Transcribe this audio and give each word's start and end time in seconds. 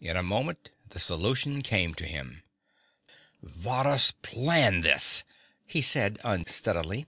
In 0.00 0.16
a 0.16 0.22
moment 0.22 0.70
the 0.88 0.98
solution 0.98 1.60
came 1.60 1.92
to 1.96 2.06
him. 2.06 2.42
"Varrhus 3.44 4.12
planned 4.22 4.82
this," 4.82 5.24
he 5.66 5.82
said 5.82 6.18
unsteadily. 6.24 7.04